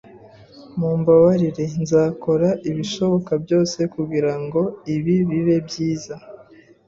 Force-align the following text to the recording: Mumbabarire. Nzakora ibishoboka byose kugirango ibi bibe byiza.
Mumbabarire. 0.77 1.65
Nzakora 1.81 2.49
ibishoboka 2.69 3.31
byose 3.43 3.79
kugirango 3.93 4.59
ibi 4.95 5.15
bibe 5.29 5.57
byiza. 5.67 6.15